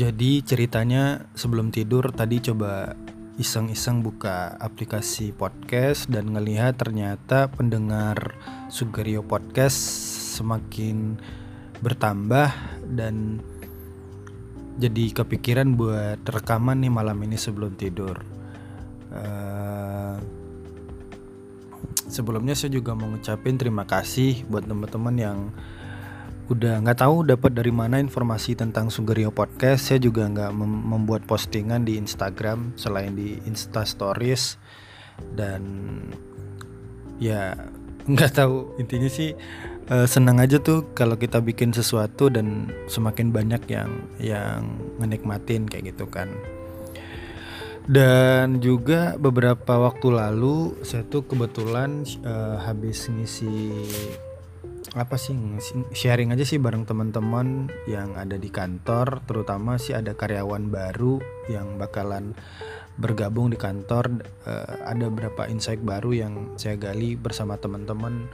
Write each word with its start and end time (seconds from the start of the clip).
Jadi 0.00 0.40
ceritanya 0.40 1.28
sebelum 1.36 1.68
tidur 1.68 2.08
tadi 2.08 2.40
coba 2.40 2.96
iseng-iseng 3.36 4.00
buka 4.00 4.56
aplikasi 4.56 5.28
podcast 5.36 6.08
dan 6.08 6.32
ngelihat 6.32 6.80
ternyata 6.80 7.52
pendengar 7.52 8.32
Sugario 8.72 9.20
Podcast 9.20 9.76
semakin 10.40 11.20
bertambah 11.84 12.48
dan 12.96 13.44
jadi 14.80 15.20
kepikiran 15.20 15.76
buat 15.76 16.24
rekaman 16.24 16.80
nih 16.80 16.92
malam 16.96 17.20
ini 17.20 17.36
sebelum 17.36 17.76
tidur. 17.76 18.24
Uh, 19.12 20.16
sebelumnya 22.08 22.56
saya 22.56 22.72
juga 22.72 22.96
mau 22.96 23.12
ngucapin 23.12 23.60
terima 23.60 23.84
kasih 23.84 24.48
buat 24.48 24.64
teman-teman 24.64 25.16
yang 25.20 25.38
udah 26.50 26.82
nggak 26.82 26.98
tahu 27.06 27.22
dapat 27.22 27.54
dari 27.54 27.70
mana 27.70 28.02
informasi 28.02 28.58
tentang 28.58 28.90
Sugerio 28.90 29.30
Podcast. 29.30 29.86
Saya 29.86 30.02
juga 30.02 30.26
nggak 30.26 30.50
mem 30.50 30.82
membuat 30.90 31.22
postingan 31.22 31.86
di 31.86 31.94
Instagram 31.94 32.74
selain 32.74 33.14
di 33.14 33.38
Insta 33.46 33.86
Stories 33.86 34.58
dan 35.38 35.62
ya 37.22 37.54
nggak 38.10 38.32
tahu 38.34 38.74
intinya 38.82 39.06
sih 39.06 39.30
uh, 39.94 40.10
senang 40.10 40.42
aja 40.42 40.58
tuh 40.58 40.90
kalau 40.90 41.14
kita 41.14 41.38
bikin 41.38 41.70
sesuatu 41.70 42.26
dan 42.26 42.74
semakin 42.90 43.30
banyak 43.30 43.62
yang 43.70 43.90
yang 44.18 44.74
menikmatin 44.98 45.70
kayak 45.70 45.94
gitu 45.94 46.10
kan. 46.10 46.34
Dan 47.86 48.58
juga 48.58 49.14
beberapa 49.18 49.78
waktu 49.78 50.14
lalu 50.14 50.82
saya 50.82 51.06
tuh 51.06 51.26
kebetulan 51.26 52.02
uh, 52.26 52.58
habis 52.62 53.06
ngisi 53.06 53.86
apa 54.98 55.14
sih 55.14 55.38
sharing 55.94 56.34
aja 56.34 56.42
sih 56.42 56.58
bareng 56.58 56.82
teman-teman 56.82 57.70
yang 57.86 58.18
ada 58.18 58.34
di 58.34 58.50
kantor 58.50 59.22
terutama 59.22 59.78
sih 59.78 59.94
ada 59.94 60.18
karyawan 60.18 60.66
baru 60.66 61.22
yang 61.46 61.78
bakalan 61.78 62.34
bergabung 63.00 63.48
di 63.48 63.58
kantor. 63.58 64.20
Uh, 64.44 64.76
ada 64.84 65.08
beberapa 65.08 65.48
insight 65.48 65.80
baru 65.80 66.12
yang 66.12 66.34
saya 66.60 66.76
gali 66.76 67.16
bersama 67.16 67.56
teman-teman. 67.56 68.28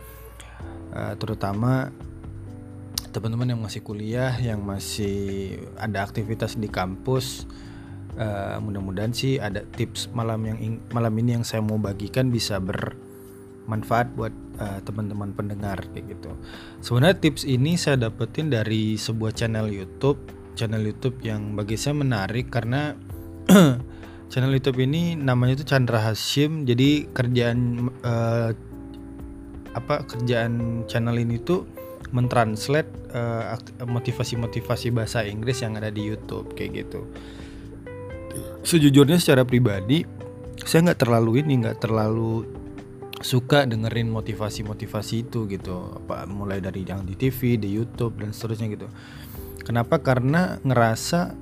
Uh, 0.90 1.14
terutama 1.20 1.94
teman-teman 3.14 3.56
yang 3.56 3.60
masih 3.62 3.80
kuliah 3.80 4.34
yang 4.40 4.60
masih 4.60 5.56
ada 5.78 6.02
aktivitas 6.02 6.58
di 6.58 6.66
kampus. 6.66 7.46
Uh, 8.16 8.56
mudah-mudahan 8.64 9.12
sih 9.12 9.36
ada 9.36 9.60
tips 9.76 10.08
malam 10.16 10.40
yang 10.48 10.80
malam 10.88 11.12
ini 11.20 11.36
yang 11.36 11.44
saya 11.44 11.60
mau 11.60 11.76
bagikan 11.76 12.32
bisa 12.32 12.56
ber 12.56 12.96
manfaat 13.66 14.10
buat 14.14 14.32
uh, 14.58 14.80
teman-teman 14.82 15.34
pendengar 15.34 15.78
kayak 15.92 16.16
gitu. 16.16 16.30
Sebenarnya 16.82 17.18
tips 17.18 17.42
ini 17.46 17.74
saya 17.74 18.08
dapetin 18.08 18.50
dari 18.50 18.94
sebuah 18.96 19.34
channel 19.34 19.68
YouTube, 19.68 20.18
channel 20.54 20.82
YouTube 20.82 21.18
yang 21.22 21.54
bagi 21.58 21.74
saya 21.78 21.98
menarik 21.98 22.48
karena 22.50 22.94
channel 24.32 24.52
YouTube 24.54 24.78
ini 24.82 25.14
namanya 25.18 25.62
itu 25.62 25.66
Chandra 25.66 26.00
Hashim. 26.02 26.64
Jadi 26.64 27.10
kerjaan 27.10 27.90
uh, 28.02 28.50
apa 29.76 30.08
kerjaan 30.08 30.86
channel 30.88 31.20
ini 31.20 31.36
tuh 31.42 31.68
mentranslate 32.14 32.88
uh, 33.12 33.58
motivasi-motivasi 33.82 34.94
bahasa 34.94 35.26
Inggris 35.26 35.60
yang 35.60 35.76
ada 35.76 35.90
di 35.90 36.06
YouTube 36.06 36.54
kayak 36.54 36.86
gitu. 36.86 37.04
Sejujurnya 38.66 39.18
secara 39.18 39.46
pribadi 39.46 40.06
saya 40.66 40.90
nggak 40.90 41.00
terlalu 41.06 41.44
ini 41.44 41.52
nggak 41.62 41.78
terlalu 41.84 42.48
suka 43.24 43.64
dengerin 43.64 44.12
motivasi-motivasi 44.12 45.28
itu 45.28 45.48
gitu. 45.48 45.96
Apa 46.04 46.28
mulai 46.28 46.60
dari 46.60 46.84
yang 46.84 47.04
di 47.08 47.16
TV 47.16 47.56
di 47.56 47.72
YouTube 47.72 48.20
dan 48.20 48.36
seterusnya 48.36 48.68
gitu. 48.72 48.88
Kenapa? 49.64 49.98
Karena 50.04 50.60
ngerasa 50.60 51.32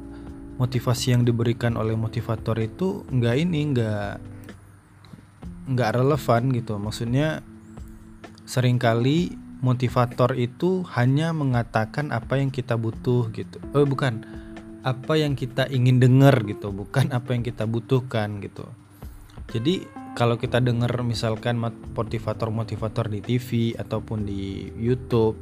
motivasi 0.55 1.19
yang 1.19 1.27
diberikan 1.27 1.75
oleh 1.75 1.98
motivator 1.98 2.55
itu 2.63 3.02
nggak 3.11 3.36
ini 3.36 3.61
nggak 3.74 4.11
nggak 5.74 5.90
relevan 5.98 6.42
gitu. 6.55 6.79
Maksudnya 6.79 7.42
sering 8.45 8.79
kali 8.79 9.34
motivator 9.64 10.36
itu 10.36 10.84
hanya 10.92 11.33
mengatakan 11.33 12.13
apa 12.13 12.39
yang 12.39 12.52
kita 12.52 12.77
butuh 12.77 13.33
gitu. 13.33 13.58
Oh 13.73 13.84
bukan. 13.89 14.23
Apa 14.84 15.17
yang 15.17 15.33
kita 15.33 15.64
ingin 15.73 15.96
dengar 15.96 16.45
gitu 16.45 16.68
bukan 16.68 17.08
apa 17.08 17.33
yang 17.33 17.40
kita 17.40 17.64
butuhkan 17.64 18.45
gitu. 18.45 18.68
Jadi 19.48 20.04
kalau 20.14 20.39
kita 20.39 20.63
dengar 20.63 20.91
misalkan 21.02 21.58
motivator-motivator 21.98 23.11
di 23.11 23.20
TV 23.20 23.75
ataupun 23.75 24.23
di 24.23 24.70
YouTube 24.79 25.35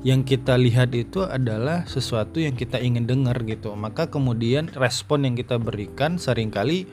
yang 0.00 0.22
kita 0.24 0.56
lihat 0.56 0.94
itu 0.94 1.26
adalah 1.26 1.84
sesuatu 1.84 2.40
yang 2.40 2.56
kita 2.56 2.80
ingin 2.80 3.04
dengar 3.04 3.36
gitu. 3.44 3.76
Maka 3.76 4.08
kemudian 4.08 4.72
respon 4.72 5.28
yang 5.28 5.34
kita 5.36 5.60
berikan 5.60 6.16
sering 6.16 6.48
kali 6.48 6.88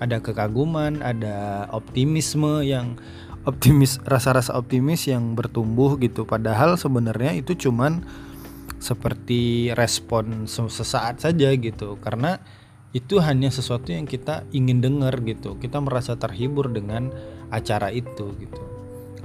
ada 0.00 0.20
kekaguman 0.20 1.00
ada 1.00 1.68
optimisme 1.72 2.64
yang 2.64 3.00
optimis 3.48 3.96
rasa-rasa 4.04 4.52
optimis 4.52 5.08
yang 5.08 5.32
bertumbuh 5.32 5.96
gitu. 5.96 6.28
Padahal 6.28 6.76
sebenarnya 6.76 7.38
itu 7.40 7.56
cuman 7.56 8.04
seperti 8.80 9.72
respon 9.72 10.44
sesaat 10.50 11.22
saja 11.22 11.48
gitu. 11.56 11.96
Karena 12.02 12.42
itu 12.90 13.22
hanya 13.22 13.54
sesuatu 13.54 13.94
yang 13.94 14.06
kita 14.06 14.42
ingin 14.50 14.82
dengar 14.82 15.14
gitu. 15.22 15.54
Kita 15.58 15.78
merasa 15.78 16.18
terhibur 16.18 16.70
dengan 16.70 17.14
acara 17.54 17.94
itu 17.94 18.34
gitu. 18.38 18.62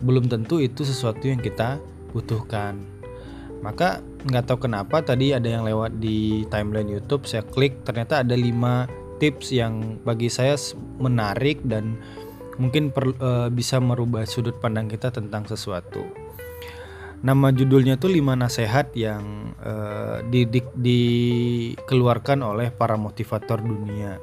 Belum 0.06 0.30
tentu 0.30 0.62
itu 0.62 0.86
sesuatu 0.86 1.26
yang 1.26 1.42
kita 1.42 1.82
butuhkan. 2.14 2.78
Maka 3.66 4.06
nggak 4.30 4.46
tahu 4.46 4.70
kenapa 4.70 5.02
tadi 5.02 5.34
ada 5.34 5.50
yang 5.50 5.66
lewat 5.66 5.98
di 5.98 6.46
timeline 6.54 6.90
YouTube 6.90 7.26
saya 7.26 7.42
klik 7.46 7.82
ternyata 7.86 8.22
ada 8.22 8.38
5 8.38 9.22
tips 9.22 9.54
yang 9.54 10.02
bagi 10.02 10.30
saya 10.30 10.58
menarik 10.98 11.62
dan 11.66 11.98
mungkin 12.58 12.90
per, 12.90 13.14
uh, 13.22 13.48
bisa 13.54 13.78
merubah 13.78 14.26
sudut 14.26 14.58
pandang 14.60 14.90
kita 14.90 15.14
tentang 15.14 15.46
sesuatu 15.46 16.04
nama 17.22 17.54
judulnya 17.54 17.96
tuh 17.96 18.12
lima 18.12 18.36
nasihat 18.36 18.92
yang 18.98 19.56
uh, 19.62 20.20
di, 20.28 20.44
di, 20.50 21.00
oleh 22.42 22.74
para 22.74 23.00
motivator 23.00 23.62
dunia. 23.62 24.20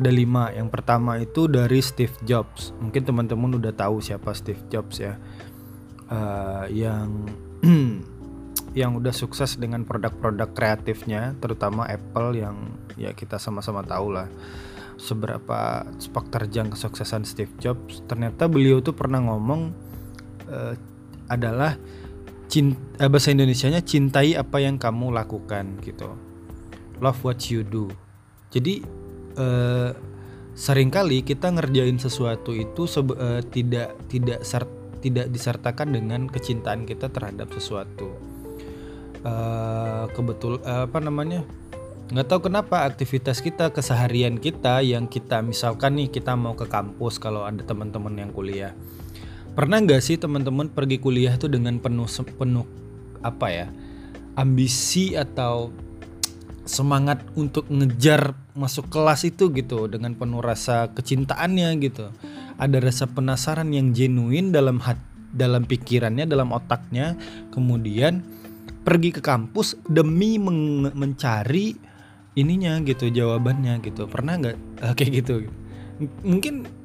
Ada 0.00 0.10
lima. 0.10 0.48
Yang 0.50 0.68
pertama 0.72 1.20
itu 1.20 1.44
dari 1.46 1.78
Steve 1.84 2.16
Jobs. 2.24 2.72
Mungkin 2.80 3.04
teman-teman 3.04 3.60
udah 3.60 3.76
tahu 3.76 4.00
siapa 4.00 4.32
Steve 4.32 4.60
Jobs 4.72 4.96
ya. 4.98 5.20
Uh, 6.10 6.66
yang 6.72 7.28
yang 8.80 8.96
udah 8.98 9.12
sukses 9.12 9.58
dengan 9.58 9.82
produk-produk 9.82 10.50
kreatifnya, 10.54 11.34
terutama 11.38 11.86
Apple 11.90 12.38
yang 12.38 12.56
ya 12.94 13.10
kita 13.14 13.38
sama-sama 13.38 13.82
tahu 13.82 14.14
lah 14.14 14.30
seberapa 15.00 15.88
sepak 15.96 16.28
terjang 16.28 16.68
kesuksesan 16.68 17.24
Steve 17.24 17.52
Jobs. 17.56 18.04
Ternyata 18.04 18.46
beliau 18.46 18.84
tuh 18.84 18.92
pernah 18.92 19.18
ngomong 19.24 19.72
uh, 20.52 20.74
adalah 21.30 21.80
cinta, 22.50 22.76
eh, 22.98 23.06
bahasa 23.06 23.30
Indonesianya 23.30 23.80
cintai 23.86 24.34
apa 24.34 24.58
yang 24.58 24.76
kamu 24.76 25.14
lakukan 25.14 25.78
gitu. 25.86 26.10
Love 26.98 27.22
what 27.22 27.40
you 27.46 27.62
do. 27.62 27.86
Jadi 28.50 28.82
eh, 29.38 29.90
sering 30.58 30.90
kali 30.90 31.22
kita 31.22 31.54
ngerjain 31.54 31.96
sesuatu 32.02 32.50
itu 32.50 32.90
sebe, 32.90 33.14
eh, 33.14 33.40
tidak 33.46 33.94
tidak 34.10 34.42
tidak 35.00 35.26
disertakan 35.32 35.94
dengan 35.94 36.26
kecintaan 36.26 36.84
kita 36.84 37.08
terhadap 37.08 37.48
sesuatu. 37.54 38.30
Eh, 39.20 40.04
kebetul 40.16 40.64
eh, 40.64 40.88
apa 40.88 40.96
namanya 40.96 41.44
nggak 42.08 42.26
tahu 42.26 42.50
kenapa 42.50 42.88
aktivitas 42.88 43.38
kita 43.44 43.68
keseharian 43.68 44.40
kita 44.40 44.82
yang 44.82 45.06
kita 45.06 45.44
misalkan 45.44 45.94
nih 45.94 46.08
kita 46.08 46.34
mau 46.34 46.56
ke 46.56 46.66
kampus 46.66 47.22
kalau 47.22 47.44
ada 47.44 47.60
teman-teman 47.62 48.16
yang 48.16 48.32
kuliah 48.32 48.72
Pernah 49.54 49.82
nggak 49.82 50.02
sih 50.02 50.16
teman-teman 50.16 50.70
pergi 50.70 51.02
kuliah 51.02 51.34
tuh 51.36 51.50
dengan 51.50 51.76
penuh 51.82 52.06
penuh 52.38 52.66
apa 53.20 53.46
ya 53.52 53.66
ambisi 54.38 55.12
atau 55.18 55.74
semangat 56.64 57.26
untuk 57.34 57.66
ngejar 57.66 58.38
masuk 58.54 58.86
kelas 58.92 59.26
itu 59.26 59.50
gitu 59.50 59.90
dengan 59.90 60.14
penuh 60.14 60.38
rasa 60.38 60.94
kecintaannya 60.94 61.68
gitu. 61.82 62.14
Ada 62.60 62.78
rasa 62.78 63.04
penasaran 63.10 63.74
yang 63.74 63.90
genuine 63.90 64.54
dalam 64.54 64.78
hat 64.78 65.00
dalam 65.34 65.66
pikirannya, 65.66 66.30
dalam 66.30 66.54
otaknya. 66.54 67.18
Kemudian 67.50 68.22
pergi 68.86 69.10
ke 69.10 69.20
kampus 69.20 69.76
demi 69.90 70.38
men 70.38 70.94
mencari 70.94 71.74
ininya 72.38 72.78
gitu 72.86 73.10
jawabannya 73.10 73.82
gitu. 73.82 74.06
Pernah 74.06 74.38
nggak 74.38 74.56
uh, 74.86 74.94
kayak 74.94 75.12
gitu? 75.26 75.34
Mungkin 76.22 76.79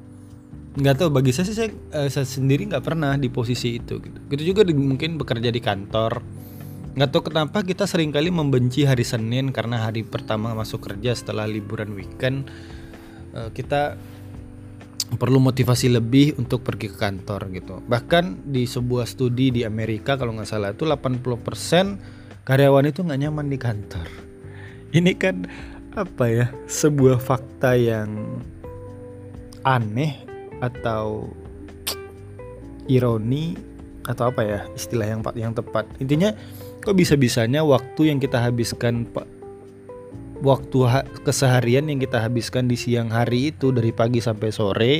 nggak 0.76 0.96
tahu 1.00 1.08
bagi 1.08 1.32
saya 1.32 1.48
sih 1.48 1.56
saya, 1.56 1.70
uh, 1.72 2.08
saya 2.12 2.28
sendiri 2.28 2.68
nggak 2.68 2.84
pernah 2.84 3.16
di 3.16 3.32
posisi 3.32 3.80
itu 3.80 3.96
gitu. 3.96 4.18
Gitu 4.28 4.42
juga 4.52 4.60
di, 4.62 4.76
mungkin 4.76 5.16
bekerja 5.16 5.48
di 5.48 5.60
kantor. 5.64 6.20
Nggak 6.96 7.08
tahu 7.12 7.22
kenapa 7.32 7.64
kita 7.64 7.88
sering 7.88 8.12
kali 8.12 8.28
membenci 8.28 8.84
hari 8.84 9.04
Senin 9.04 9.52
karena 9.52 9.88
hari 9.88 10.04
pertama 10.04 10.52
masuk 10.52 10.84
kerja 10.84 11.16
setelah 11.16 11.48
liburan 11.48 11.96
weekend 11.96 12.48
uh, 13.32 13.48
kita 13.56 13.96
perlu 15.16 15.38
motivasi 15.38 15.92
lebih 15.92 16.36
untuk 16.36 16.60
pergi 16.60 16.92
ke 16.92 16.96
kantor 16.98 17.48
gitu. 17.56 17.80
Bahkan 17.80 18.50
di 18.52 18.68
sebuah 18.68 19.08
studi 19.08 19.54
di 19.54 19.62
Amerika 19.64 20.20
kalau 20.20 20.36
nggak 20.36 20.48
salah 20.48 20.76
itu 20.76 20.84
80% 20.84 22.44
karyawan 22.44 22.84
itu 22.90 23.00
nggak 23.00 23.20
nyaman 23.24 23.46
di 23.48 23.58
kantor. 23.58 24.08
ini 24.96 25.12
kan 25.18 25.44
apa 25.96 26.24
ya 26.30 26.46
sebuah 26.70 27.18
fakta 27.20 27.74
yang 27.74 28.40
aneh 29.66 30.25
atau 30.60 31.30
ironi 32.86 33.58
atau 34.06 34.30
apa 34.30 34.42
ya 34.46 34.60
istilah 34.74 35.06
yang 35.06 35.20
yang 35.34 35.52
tepat. 35.52 35.84
Intinya 35.98 36.30
kok 36.82 36.94
bisa 36.94 37.18
bisanya 37.18 37.66
waktu 37.66 38.14
yang 38.14 38.22
kita 38.22 38.38
habiskan 38.38 39.10
waktu 40.40 40.78
ha 40.86 41.02
keseharian 41.26 41.90
yang 41.90 41.98
kita 41.98 42.22
habiskan 42.22 42.70
di 42.70 42.78
siang 42.78 43.10
hari 43.10 43.50
itu 43.50 43.72
dari 43.72 43.90
pagi 43.90 44.20
sampai 44.20 44.50
sore 44.52 44.94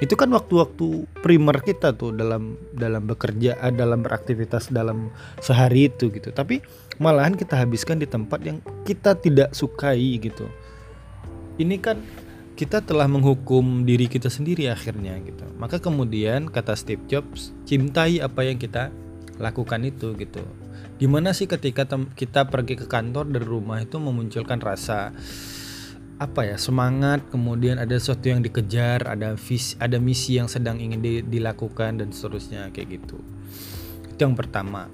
itu 0.00 0.16
kan 0.16 0.32
waktu-waktu 0.32 1.04
primer 1.20 1.60
kita 1.60 1.92
tuh 1.92 2.16
dalam 2.16 2.56
dalam 2.72 3.04
bekerja 3.04 3.60
eh, 3.60 3.72
dalam 3.74 4.00
beraktivitas 4.00 4.72
dalam 4.72 5.12
sehari 5.44 5.92
itu 5.92 6.08
gitu. 6.08 6.32
Tapi 6.32 6.64
malahan 6.96 7.36
kita 7.36 7.60
habiskan 7.60 8.00
di 8.00 8.08
tempat 8.08 8.40
yang 8.40 8.64
kita 8.88 9.12
tidak 9.20 9.52
sukai 9.52 10.16
gitu. 10.16 10.48
Ini 11.60 11.76
kan 11.84 12.00
kita 12.60 12.84
telah 12.84 13.08
menghukum 13.08 13.88
diri 13.88 14.04
kita 14.04 14.28
sendiri 14.28 14.68
akhirnya 14.68 15.16
gitu. 15.24 15.48
Maka 15.56 15.80
kemudian 15.80 16.44
kata 16.52 16.76
Steve 16.76 17.00
Jobs 17.08 17.56
cintai 17.64 18.20
apa 18.20 18.44
yang 18.44 18.60
kita 18.60 18.92
lakukan 19.40 19.80
itu 19.88 20.12
gitu. 20.20 20.44
Gimana 21.00 21.32
sih 21.32 21.48
ketika 21.48 21.88
kita 22.12 22.52
pergi 22.52 22.76
ke 22.76 22.84
kantor 22.84 23.32
dari 23.32 23.48
rumah 23.48 23.80
itu 23.80 23.96
memunculkan 23.96 24.60
rasa 24.60 25.16
apa 26.20 26.44
ya 26.44 26.60
semangat 26.60 27.24
kemudian 27.32 27.80
ada 27.80 27.96
sesuatu 27.96 28.28
yang 28.28 28.44
dikejar 28.44 29.08
ada 29.08 29.40
visi 29.40 29.72
ada 29.80 29.96
misi 29.96 30.36
yang 30.36 30.52
sedang 30.52 30.76
ingin 30.76 31.00
di, 31.00 31.24
dilakukan 31.24 32.04
dan 32.04 32.12
seterusnya 32.12 32.68
kayak 32.76 33.00
gitu. 33.00 33.24
Itu 34.04 34.20
yang 34.20 34.36
pertama. 34.36 34.92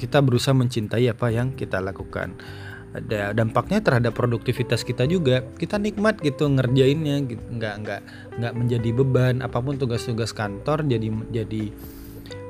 Kita 0.00 0.24
berusaha 0.24 0.56
mencintai 0.56 1.04
apa 1.12 1.28
yang 1.28 1.52
kita 1.52 1.84
lakukan 1.84 2.32
ada 2.90 3.30
dampaknya 3.36 3.78
terhadap 3.78 4.12
produktivitas 4.18 4.82
kita 4.82 5.06
juga. 5.06 5.46
Kita 5.56 5.78
nikmat 5.78 6.18
gitu 6.22 6.50
ngerjainnya 6.50 7.22
gitu. 7.26 7.44
Nggak 7.54 7.74
nggak 7.86 8.00
nggak 8.42 8.52
menjadi 8.54 8.90
beban. 8.94 9.34
Apa 9.42 9.62
pun 9.62 9.78
tugas-tugas 9.78 10.34
kantor 10.34 10.86
jadi 10.86 11.08
jadi 11.30 11.64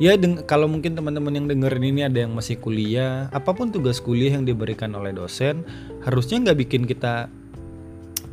ya 0.00 0.16
kalau 0.44 0.68
mungkin 0.68 0.92
teman-teman 0.96 1.32
yang 1.36 1.46
dengerin 1.48 1.84
ini 1.92 2.02
ada 2.04 2.24
yang 2.24 2.36
masih 2.36 2.60
kuliah 2.60 3.32
apa 3.32 3.52
pun 3.56 3.72
tugas 3.72 3.96
kuliah 4.00 4.36
yang 4.36 4.44
diberikan 4.44 4.92
oleh 4.92 5.12
dosen 5.12 5.64
harusnya 6.04 6.40
nggak 6.44 6.58
bikin 6.68 6.84
kita 6.84 7.32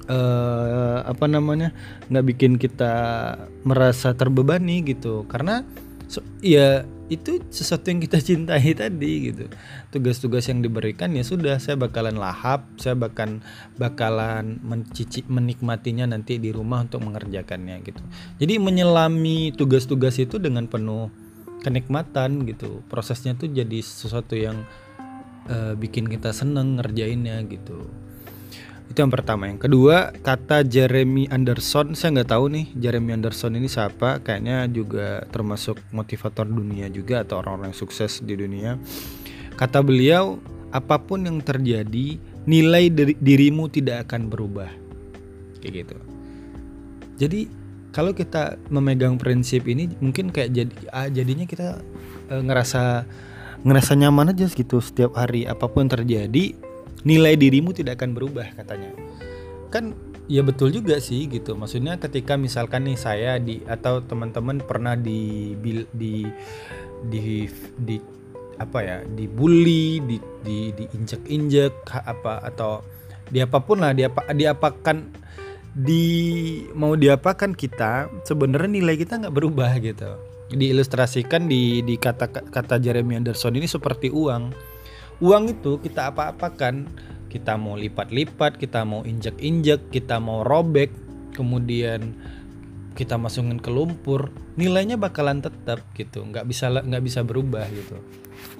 uh, 0.07 1.03
apa 1.03 1.25
namanya 1.27 1.75
nggak 2.07 2.25
bikin 2.35 2.55
kita 2.55 2.93
merasa 3.67 4.15
terbebani 4.15 4.83
gitu. 4.83 5.27
Karena 5.27 5.63
so, 6.07 6.23
ya 6.43 6.83
itu 7.07 7.39
sesuatu 7.47 7.87
yang 7.87 8.03
kita 8.03 8.19
cintai 8.27 8.75
tadi 8.75 9.31
gitu. 9.31 9.45
Tugas-tugas 9.91 10.47
yang 10.51 10.59
diberikan 10.59 11.15
ya 11.15 11.23
sudah 11.23 11.59
saya 11.59 11.79
bakalan 11.79 12.19
lahap 12.19 12.67
saya 12.79 12.95
bahkan 12.95 13.39
bakalan 13.79 14.59
mencici 14.63 15.23
menikmatinya 15.27 16.07
nanti 16.07 16.39
di 16.39 16.51
rumah 16.51 16.83
untuk 16.83 17.03
mengerjakannya 17.07 17.83
gitu. 17.83 18.01
Jadi 18.39 18.59
menyelami 18.59 19.55
tugas-tugas 19.55 20.19
itu 20.19 20.39
dengan 20.39 20.67
penuh 20.67 21.07
kenikmatan 21.63 22.43
gitu. 22.47 22.83
Prosesnya 22.91 23.35
tuh 23.35 23.51
jadi 23.51 23.79
sesuatu 23.79 24.35
yang 24.35 24.67
uh, 25.47 25.73
bikin 25.79 26.11
kita 26.11 26.35
seneng 26.35 26.79
ngerjainnya 26.79 27.43
gitu 27.47 28.06
itu 28.87 28.97
yang 29.03 29.11
pertama. 29.11 29.51
Yang 29.51 29.67
kedua 29.67 30.15
kata 30.23 30.63
Jeremy 30.63 31.27
Anderson 31.27 31.93
saya 31.93 32.19
nggak 32.19 32.31
tahu 32.31 32.45
nih 32.49 32.65
Jeremy 32.79 33.19
Anderson 33.19 33.59
ini 33.59 33.67
siapa. 33.67 34.23
Kayaknya 34.23 34.65
juga 34.71 35.27
termasuk 35.29 35.77
motivator 35.91 36.47
dunia 36.47 36.87
juga 36.87 37.21
atau 37.27 37.43
orang-orang 37.43 37.75
sukses 37.75 38.23
di 38.23 38.33
dunia. 38.33 38.79
Kata 39.59 39.83
beliau 39.83 40.39
apa 40.71 40.99
pun 40.99 41.23
yang 41.23 41.39
terjadi 41.43 42.19
nilai 42.47 42.87
dirimu 43.19 43.67
tidak 43.67 44.07
akan 44.07 44.31
berubah. 44.31 44.71
Kayak 45.59 45.73
gitu. 45.83 45.97
Jadi 47.17 47.41
kalau 47.91 48.13
kita 48.13 48.61
memegang 48.69 49.17
prinsip 49.17 49.65
ini 49.65 49.89
mungkin 49.99 50.29
kayak 50.29 50.49
jadi 50.53 50.73
ah, 50.93 51.09
jadinya 51.09 51.49
kita 51.49 51.81
e, 52.29 52.35
ngerasa 52.45 53.09
ngerasa 53.65 53.91
nyaman 53.97 54.31
aja 54.37 54.45
gitu 54.53 54.77
setiap 54.79 55.17
hari. 55.17 55.49
Apa 55.49 55.65
pun 55.65 55.89
terjadi 55.89 56.53
nilai 57.07 57.39
dirimu 57.39 57.71
tidak 57.71 58.03
akan 58.03 58.11
berubah 58.11 58.51
katanya. 58.59 58.91
Kan 59.71 59.95
ya 60.27 60.43
betul 60.43 60.75
juga 60.75 60.99
sih 60.99 61.25
gitu. 61.31 61.55
Maksudnya 61.55 61.95
ketika 61.95 62.35
misalkan 62.35 62.85
nih 62.85 62.99
saya 62.99 63.39
di 63.39 63.63
atau 63.63 64.03
teman-teman 64.03 64.59
pernah 64.59 64.99
di 64.99 65.55
di 65.63 65.87
di 65.95 66.13
di, 67.07 67.47
di 67.79 67.95
apa 68.57 68.79
ya 68.83 68.97
dibully 69.05 70.03
di 70.03 70.17
di 70.43 70.57
diinjek-injek 70.75 71.87
apa 71.93 72.41
atau 72.41 72.81
di 73.29 73.39
apa 73.39 73.61
pun 73.61 73.85
lah 73.85 73.93
diapa 73.93 74.33
diapakan 74.33 75.13
di 75.77 76.03
mau 76.73 76.97
diapakan 76.97 77.53
kita 77.53 78.09
sebenarnya 78.25 78.81
nilai 78.81 78.95
kita 78.97 79.21
nggak 79.21 79.35
berubah 79.35 79.77
gitu. 79.79 80.09
Diilustrasikan 80.47 81.45
di 81.51 81.83
di 81.83 81.99
kata 81.99 82.31
kata 82.31 82.79
Jeremy 82.79 83.19
Anderson 83.19 83.59
ini 83.59 83.67
seperti 83.67 84.09
uang 84.09 84.55
uang 85.21 85.57
itu 85.57 85.81
kita 85.81 86.13
apa-apakan. 86.13 86.87
Kita 87.27 87.59
mau 87.59 87.75
lipat-lipat 87.75 88.55
kita 88.55 88.87
mau 88.87 89.03
injek-injek 89.03 89.91
kita 89.91 90.15
mau 90.17 90.47
robek 90.47 90.89
kemudian 91.35 92.15
kita 92.95 93.19
masukin 93.19 93.59
ke 93.59 93.67
lumpur. 93.67 94.31
Nilainya 94.55 94.95
bakalan 94.95 95.43
tetap 95.43 95.83
gitu 95.93 96.23
nggak 96.23 96.47
bisa 96.47 96.71
nggak 96.71 97.03
bisa 97.03 97.21
berubah 97.27 97.67
gitu. 97.69 97.99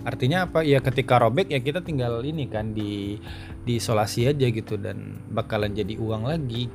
Artinya 0.04 0.46
apa? 0.46 0.68
Ya 0.68 0.84
ketika 0.84 1.18
robek 1.18 1.48
ya 1.50 1.64
kita 1.64 1.82
tinggal 1.82 2.22
ini 2.22 2.46
kan 2.52 2.76
di 2.76 3.18
diisolasi 3.66 4.30
aja 4.30 4.46
gitu 4.52 4.76
dan 4.78 5.16
bakalan 5.32 5.74
jadi 5.74 5.96
uang 5.96 6.28
lagi. 6.28 6.68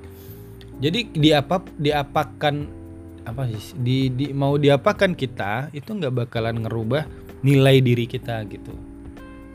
Jadi 0.81 1.13
diapa 1.13 1.63
diapakan 1.77 2.83
apa 3.23 3.47
sih 3.47 3.79
di, 3.79 4.11
di 4.11 4.27
mau 4.35 4.59
diapakan 4.59 5.15
kita 5.15 5.71
itu 5.71 5.95
nggak 5.95 6.27
bakalan 6.27 6.67
ngerubah 6.67 7.07
nilai 7.47 7.79
diri 7.79 8.11
kita 8.11 8.43
gitu 8.51 8.92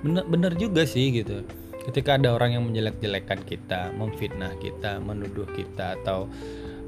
bener 0.05 0.23
bener 0.29 0.51
juga 0.57 0.85
sih 0.85 1.09
gitu. 1.13 1.41
Ketika 1.87 2.19
ada 2.19 2.35
orang 2.35 2.59
yang 2.59 2.63
menjelek-jelekan 2.67 3.47
kita 3.47 3.95
memfitnah 3.95 4.51
kita 4.59 4.99
menuduh 4.99 5.47
kita 5.55 5.95
atau 6.03 6.27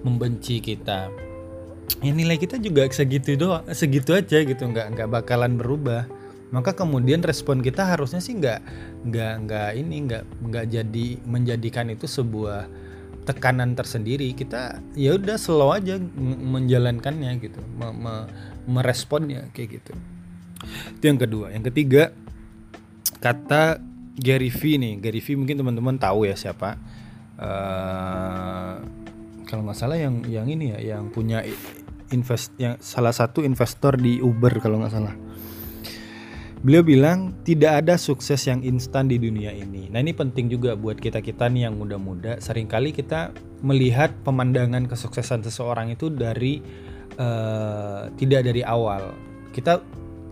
membenci 0.04 0.60
kita 0.60 1.08
ya 2.00 2.12
nilai 2.14 2.40
kita 2.40 2.62
juga 2.62 2.88
segitu 2.88 3.36
doang 3.36 3.66
segitu 3.76 4.16
aja 4.16 4.40
gitu 4.44 4.64
nggak 4.64 4.96
nggak 4.96 5.10
bakalan 5.10 5.58
berubah. 5.58 6.06
Maka 6.50 6.74
kemudian 6.74 7.22
respon 7.22 7.62
kita 7.62 7.86
harusnya 7.86 8.18
sih 8.18 8.34
nggak 8.34 8.60
nggak 9.06 9.34
nggak 9.46 9.70
ini 9.78 9.96
nggak 10.10 10.24
nggak 10.50 10.66
jadi 10.66 11.08
menjadikan 11.30 11.94
itu 11.94 12.10
sebuah 12.10 12.66
tekanan 13.30 13.78
tersendiri. 13.78 14.34
Kita 14.34 14.82
ya 14.98 15.14
udah 15.14 15.38
slow 15.38 15.78
aja 15.78 16.02
menjalankannya 16.26 17.32
gitu 17.38 17.62
me 17.78 17.94
me 17.94 18.16
meresponnya 18.66 19.46
kayak 19.54 19.78
gitu. 19.82 19.94
Itu 20.98 21.04
yang 21.06 21.22
kedua. 21.22 21.54
Yang 21.54 21.70
ketiga 21.70 22.10
kata 23.20 23.80
Gary 24.20 24.52
V 24.52 24.80
nih 24.80 24.94
Gary 25.00 25.22
V 25.24 25.40
mungkin 25.40 25.60
teman-teman 25.60 25.96
tahu 25.96 26.28
ya 26.28 26.36
siapa 26.36 26.76
uh, 27.40 28.74
kalau 29.48 29.64
nggak 29.64 29.78
salah 29.78 30.00
yang 30.00 30.24
yang 30.28 30.48
ini 30.48 30.76
ya 30.76 30.98
yang 30.98 31.12
punya 31.12 31.44
invest 32.12 32.52
yang 32.60 32.76
salah 32.84 33.16
satu 33.16 33.46
investor 33.46 33.96
di 33.96 34.20
Uber 34.20 34.60
kalau 34.60 34.82
nggak 34.82 34.94
salah 34.94 35.16
Beliau 36.60 36.84
bilang 36.84 37.40
tidak 37.48 37.88
ada 37.88 37.96
sukses 37.96 38.44
yang 38.44 38.60
instan 38.68 39.08
di 39.08 39.16
dunia 39.16 39.48
ini. 39.56 39.88
Nah 39.88 40.04
ini 40.04 40.12
penting 40.12 40.52
juga 40.52 40.76
buat 40.76 41.00
kita-kita 41.00 41.48
nih 41.48 41.72
yang 41.72 41.80
muda-muda. 41.80 42.36
Seringkali 42.36 42.92
kita 42.92 43.32
melihat 43.64 44.12
pemandangan 44.28 44.84
kesuksesan 44.92 45.40
seseorang 45.48 45.96
itu 45.96 46.12
dari 46.12 46.60
uh, 47.16 48.12
tidak 48.20 48.44
dari 48.44 48.60
awal. 48.68 49.16
Kita 49.56 49.80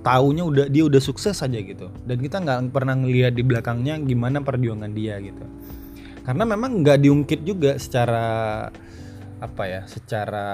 taunya 0.08 0.48
udah 0.48 0.66
dia 0.72 0.88
udah 0.88 1.04
sukses 1.04 1.36
aja 1.44 1.60
gitu. 1.60 1.92
Dan 2.08 2.24
kita 2.24 2.40
nggak 2.40 2.72
pernah 2.72 2.96
ngelihat 2.96 3.36
di 3.36 3.44
belakangnya 3.44 4.00
gimana 4.00 4.40
perjuangan 4.40 4.96
dia 4.96 5.20
gitu. 5.20 5.44
Karena 6.24 6.44
memang 6.48 6.80
nggak 6.80 7.04
diungkit 7.04 7.44
juga 7.44 7.76
secara 7.76 8.28
apa 9.38 9.64
ya, 9.68 9.84
secara 9.84 10.48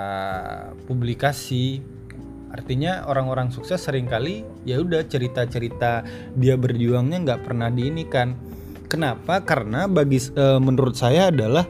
publikasi 0.89 1.93
Artinya 2.53 3.09
orang-orang 3.09 3.49
sukses 3.49 3.81
sering 3.81 4.05
kali 4.05 4.45
ya 4.61 4.77
udah 4.77 5.09
cerita-cerita 5.09 6.05
dia 6.37 6.53
berjuangnya 6.53 7.25
nggak 7.25 7.41
pernah 7.49 7.73
diinikan. 7.73 8.37
Kenapa? 8.85 9.41
Karena 9.41 9.89
bagi 9.89 10.21
e, 10.21 10.45
menurut 10.61 10.93
saya 10.93 11.33
adalah 11.33 11.65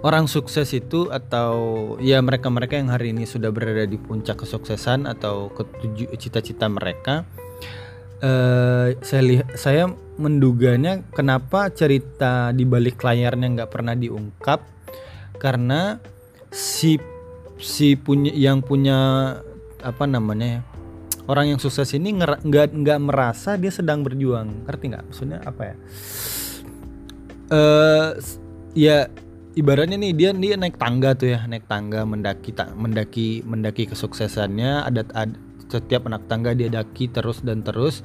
orang 0.00 0.26
sukses 0.26 0.72
itu 0.72 1.12
atau 1.12 1.94
ya 2.00 2.20
mereka-mereka 2.24 2.80
yang 2.80 2.88
hari 2.88 3.12
ini 3.12 3.28
sudah 3.28 3.52
berada 3.52 3.84
di 3.84 4.00
puncak 4.00 4.40
kesuksesan 4.40 5.04
atau 5.04 5.52
ketujuh 5.52 6.12
cita-cita 6.16 6.68
mereka 6.68 7.28
uh, 8.24 8.92
saya 9.00 9.22
lihat 9.24 9.48
saya 9.56 9.88
menduganya 10.20 11.00
kenapa 11.12 11.72
cerita 11.72 12.52
di 12.52 12.64
balik 12.68 13.00
layarnya 13.00 13.46
nggak 13.60 13.72
pernah 13.72 13.96
diungkap? 13.96 14.60
Karena 15.40 15.96
si 16.52 17.00
si 17.60 17.96
punya 17.96 18.32
yang 18.32 18.60
punya 18.60 18.98
apa 19.80 20.04
namanya 20.04 20.60
ya 20.60 20.62
orang 21.24 21.56
yang 21.56 21.60
sukses 21.60 21.88
ini 21.96 22.20
nggak 22.20 22.76
nggak 22.76 23.00
merasa 23.00 23.56
dia 23.56 23.72
sedang 23.72 24.04
berjuang. 24.04 24.68
Ngerti 24.68 24.84
nggak? 24.92 25.04
Maksudnya 25.08 25.38
apa 25.44 25.62
ya? 25.64 25.76
Uh, 27.50 28.10
ya 28.78 29.10
ibaratnya 29.58 29.98
nih 29.98 30.12
dia 30.14 30.30
dia 30.34 30.54
naik 30.54 30.78
tangga 30.78 31.14
tuh 31.14 31.34
ya 31.34 31.42
naik 31.46 31.66
tangga 31.66 32.06
mendaki 32.06 32.54
tak 32.54 32.70
mendaki 32.78 33.42
mendaki 33.42 33.90
kesuksesannya 33.90 34.86
ada, 34.86 35.02
ada 35.14 35.34
setiap 35.70 36.10
anak 36.10 36.26
tangga 36.26 36.50
dia 36.52 36.66
daki 36.66 37.14
terus 37.14 37.38
dan 37.46 37.62
terus. 37.62 38.02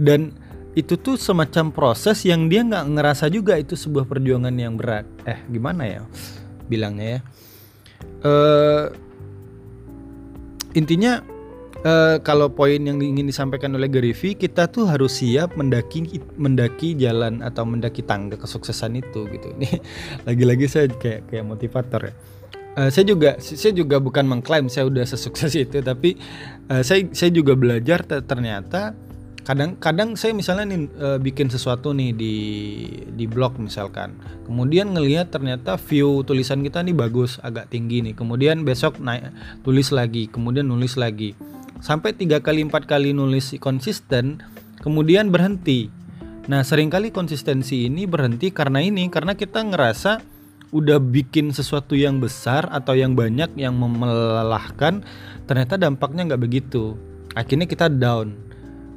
Dan 0.00 0.32
itu 0.72 0.96
tuh 0.96 1.20
semacam 1.20 1.68
proses 1.68 2.24
yang 2.24 2.48
dia 2.48 2.64
nggak 2.64 2.96
ngerasa 2.96 3.28
juga 3.28 3.60
itu 3.60 3.76
sebuah 3.76 4.08
perjuangan 4.08 4.56
yang 4.56 4.80
berat. 4.80 5.04
Eh 5.28 5.44
gimana 5.52 5.84
ya 5.84 6.00
bilangnya 6.66 7.20
ya? 7.20 7.20
Uh, 8.24 8.84
intinya 10.72 11.20
uh, 11.86 12.16
kalau 12.22 12.50
poin 12.50 12.78
yang 12.78 12.98
ingin 12.98 13.28
disampaikan 13.28 13.74
oleh 13.74 13.90
Gary 13.90 14.14
V 14.14 14.34
kita 14.38 14.70
tuh 14.70 14.88
harus 14.88 15.22
siap 15.22 15.54
mendaki 15.58 16.22
mendaki 16.38 16.94
jalan 16.96 17.42
atau 17.42 17.66
mendaki 17.66 18.02
tangga 18.06 18.38
kesuksesan 18.38 18.98
itu 18.98 19.26
gitu. 19.30 19.52
Ini 19.58 19.68
lagi-lagi 20.28 20.66
saya 20.70 20.86
kayak 20.90 21.30
kayak 21.30 21.44
motivator 21.46 22.10
ya. 22.10 22.14
Uh, 22.72 22.88
saya 22.88 23.04
juga 23.04 23.36
saya 23.38 23.76
juga 23.76 24.00
bukan 24.00 24.24
mengklaim 24.24 24.72
saya 24.72 24.88
udah 24.88 25.04
sesukses 25.04 25.52
itu 25.52 25.84
tapi 25.84 26.16
uh, 26.72 26.80
saya 26.80 27.04
saya 27.12 27.28
juga 27.28 27.52
belajar 27.52 28.00
ternyata 28.24 28.96
kadang-kadang 29.42 30.14
saya 30.14 30.32
misalnya 30.32 30.70
nih 30.70 30.80
uh, 30.96 31.18
bikin 31.18 31.50
sesuatu 31.50 31.92
nih 31.92 32.14
di 32.16 32.34
di 33.12 33.26
blog 33.28 33.60
misalkan. 33.60 34.16
Kemudian 34.48 34.94
ngelihat 34.94 35.34
ternyata 35.34 35.76
view 35.76 36.24
tulisan 36.24 36.64
kita 36.64 36.80
nih 36.80 36.96
bagus 36.96 37.36
agak 37.44 37.68
tinggi 37.68 38.00
nih. 38.00 38.14
Kemudian 38.16 38.64
besok 38.64 39.02
naik 39.02 39.34
tulis 39.66 39.92
lagi 39.92 40.30
kemudian 40.32 40.64
nulis 40.64 40.96
lagi 40.96 41.36
sampai 41.82 42.14
tiga 42.14 42.38
kali 42.38 42.62
empat 42.62 42.86
kali 42.86 43.10
nulis 43.10 43.58
konsisten 43.58 44.38
kemudian 44.80 45.34
berhenti. 45.34 45.90
Nah 46.46 46.62
sering 46.62 46.88
kali 46.88 47.10
konsistensi 47.10 47.90
ini 47.90 48.06
berhenti 48.06 48.54
karena 48.54 48.78
ini 48.78 49.10
karena 49.10 49.34
kita 49.34 49.66
ngerasa 49.66 50.22
udah 50.72 50.96
bikin 51.02 51.52
sesuatu 51.52 51.92
yang 51.92 52.22
besar 52.22 52.64
atau 52.72 52.96
yang 52.96 53.12
banyak 53.12 53.52
yang 53.60 53.76
melelahkan 53.76 55.04
ternyata 55.44 55.76
dampaknya 55.76 56.32
nggak 56.32 56.42
begitu. 56.42 56.96
Akhirnya 57.36 57.68
kita 57.68 57.92
down. 57.92 58.38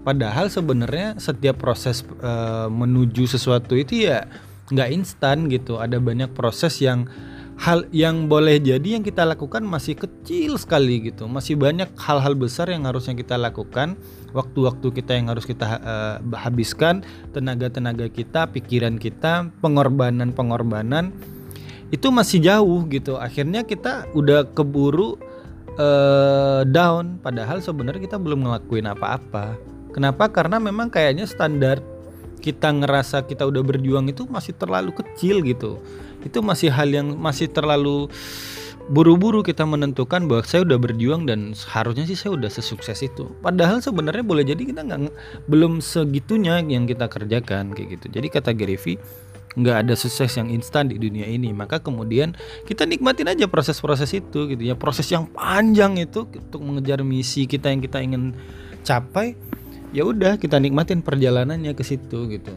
Padahal 0.05 0.53
sebenarnya 0.53 1.17
setiap 1.17 1.57
proses 1.57 2.05
e, 2.21 2.33
menuju 2.69 3.25
sesuatu 3.25 3.73
itu 3.73 4.05
ya 4.05 4.29
nggak 4.69 4.89
instan 4.93 5.49
gitu. 5.49 5.81
Ada 5.81 5.97
banyak 5.97 6.31
proses 6.37 6.77
yang 6.79 7.09
hal 7.55 7.87
yang 7.95 8.27
boleh 8.27 8.59
jadi 8.59 8.99
yang 8.99 9.03
kita 9.03 9.23
lakukan 9.23 9.63
masih 9.63 9.95
kecil 9.95 10.59
sekali 10.59 11.11
gitu. 11.11 11.25
Masih 11.29 11.55
banyak 11.55 11.91
hal-hal 11.95 12.35
besar 12.35 12.67
yang 12.67 12.83
harusnya 12.83 13.15
kita 13.15 13.39
lakukan. 13.39 13.95
Waktu-waktu 14.35 14.87
kita 14.91 15.15
yang 15.15 15.31
harus 15.31 15.47
kita 15.47 15.79
e, 15.79 15.95
habiskan, 16.35 17.07
tenaga-tenaga 17.31 18.11
kita, 18.11 18.51
pikiran 18.51 18.99
kita, 18.99 19.47
pengorbanan-pengorbanan 19.63 21.15
itu 21.95 22.11
masih 22.11 22.43
jauh 22.43 22.83
gitu. 22.91 23.15
Akhirnya 23.15 23.63
kita 23.63 24.09
udah 24.11 24.51
keburu 24.51 25.15
uh, 25.77 26.65
down 26.65 27.21
padahal 27.21 27.61
sebenarnya 27.61 28.09
kita 28.09 28.17
belum 28.17 28.41
ngelakuin 28.41 28.89
apa-apa 28.89 29.55
Kenapa? 29.95 30.27
Karena 30.27 30.59
memang 30.59 30.91
kayaknya 30.91 31.23
standar 31.23 31.79
kita 32.43 32.67
ngerasa 32.67 33.23
kita 33.23 33.47
udah 33.47 33.63
berjuang 33.63 34.11
itu 34.11 34.27
masih 34.27 34.51
terlalu 34.51 34.91
kecil 34.91 35.39
gitu. 35.39 35.79
Itu 36.25 36.41
masih 36.41 36.73
hal 36.73 36.89
yang 36.89 37.13
masih 37.15 37.47
terlalu 37.47 38.09
buru-buru 38.85 39.41
kita 39.41 39.65
menentukan 39.65 40.29
bahwa 40.29 40.45
saya 40.45 40.61
udah 40.61 40.77
berjuang 40.77 41.25
dan 41.25 41.57
harusnya 41.73 42.05
sih 42.05 42.17
saya 42.17 42.37
udah 42.37 42.49
sesukses 42.49 43.01
itu. 43.01 43.29
Padahal 43.41 43.81
sebenarnya 43.81 44.21
boleh 44.21 44.45
jadi 44.45 44.61
kita 44.61 44.85
nggak 44.85 45.01
belum 45.49 45.81
segitunya 45.81 46.61
yang 46.61 46.85
kita 46.85 47.09
kerjakan 47.09 47.73
kayak 47.73 47.97
gitu. 47.97 48.05
Jadi 48.13 48.27
kata 48.29 48.53
Gary 48.53 48.77
Vee, 48.77 49.01
nggak 49.57 49.87
ada 49.87 49.93
sukses 49.97 50.29
yang 50.37 50.53
instan 50.53 50.93
di 50.93 51.01
dunia 51.01 51.25
ini. 51.25 51.49
Maka 51.49 51.81
kemudian 51.81 52.37
kita 52.69 52.85
nikmatin 52.85 53.31
aja 53.31 53.49
proses-proses 53.49 54.13
itu 54.13 54.53
gitu 54.53 54.61
ya. 54.61 54.77
Proses 54.77 55.09
yang 55.09 55.25
panjang 55.33 55.97
itu 55.97 56.29
untuk 56.29 56.61
mengejar 56.61 57.01
misi 57.01 57.49
kita 57.49 57.73
yang 57.73 57.81
kita 57.81 58.01
ingin 58.05 58.37
capai 58.85 59.33
ya 59.95 60.03
udah 60.05 60.35
kita 60.35 60.59
nikmatin 60.59 60.99
perjalanannya 60.99 61.71
ke 61.71 61.81
situ 61.81 62.27
gitu 62.27 62.53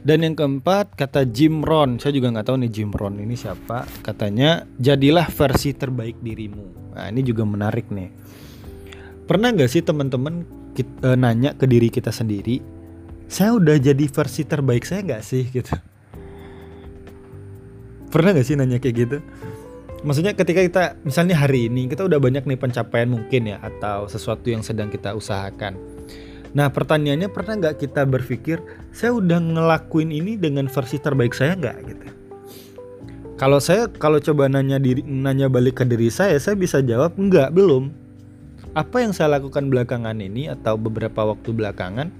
dan 0.00 0.24
yang 0.24 0.34
keempat 0.36 0.96
kata 0.96 1.28
Jim 1.28 1.60
Rohn. 1.64 2.00
Saya 2.00 2.16
juga 2.16 2.32
nggak 2.32 2.46
tahu 2.46 2.56
nih 2.64 2.70
Jim 2.72 2.90
Rohn 2.92 3.20
ini 3.20 3.36
siapa. 3.36 3.84
Katanya 4.00 4.64
jadilah 4.80 5.28
versi 5.28 5.76
terbaik 5.76 6.20
dirimu. 6.20 6.96
Nah 6.96 7.08
ini 7.08 7.20
juga 7.20 7.44
menarik 7.44 7.88
nih. 7.92 8.08
Pernah 9.28 9.54
nggak 9.54 9.70
sih 9.70 9.84
teman-teman 9.84 10.42
uh, 11.04 11.16
nanya 11.16 11.54
ke 11.54 11.68
diri 11.68 11.92
kita 11.92 12.10
sendiri 12.10 12.80
saya 13.30 13.54
udah 13.54 13.78
jadi 13.78 14.04
versi 14.10 14.42
terbaik 14.42 14.82
saya 14.82 15.06
nggak 15.06 15.22
sih? 15.22 15.46
Gitu. 15.54 15.70
Pernah 18.10 18.34
nggak 18.34 18.46
sih 18.46 18.58
nanya 18.58 18.82
kayak 18.82 18.96
gitu? 19.06 19.18
Maksudnya 20.02 20.34
ketika 20.34 20.66
kita 20.66 20.84
misalnya 21.06 21.38
hari 21.38 21.70
ini 21.70 21.86
kita 21.86 22.10
udah 22.10 22.18
banyak 22.18 22.42
nih 22.42 22.58
pencapaian 22.58 23.06
mungkin 23.06 23.54
ya 23.54 23.62
atau 23.62 24.10
sesuatu 24.10 24.50
yang 24.50 24.66
sedang 24.66 24.90
kita 24.90 25.14
usahakan. 25.14 25.78
Nah 26.56 26.68
pertanyaannya 26.70 27.30
pernah 27.30 27.54
nggak 27.58 27.76
kita 27.78 28.02
berpikir 28.06 28.58
saya 28.90 29.14
udah 29.14 29.38
ngelakuin 29.38 30.10
ini 30.10 30.34
dengan 30.34 30.66
versi 30.66 30.98
terbaik 30.98 31.34
saya 31.34 31.54
nggak 31.54 31.76
gitu? 31.86 32.06
Kalau 33.38 33.56
saya 33.62 33.88
kalau 33.88 34.20
coba 34.20 34.50
nanya 34.50 34.76
diri 34.76 35.00
nanya 35.06 35.48
balik 35.48 35.80
ke 35.80 35.84
diri 35.88 36.12
saya, 36.12 36.36
saya 36.36 36.58
bisa 36.58 36.82
jawab 36.84 37.16
enggak 37.16 37.54
belum. 37.54 37.88
Apa 38.76 39.02
yang 39.02 39.10
saya 39.10 39.40
lakukan 39.40 39.66
belakangan 39.66 40.18
ini 40.22 40.46
atau 40.46 40.78
beberapa 40.78 41.26
waktu 41.26 41.50
belakangan 41.50 42.12